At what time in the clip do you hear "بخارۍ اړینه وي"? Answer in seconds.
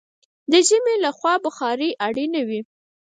1.45-2.61